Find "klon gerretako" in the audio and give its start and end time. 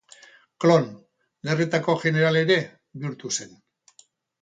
0.65-1.97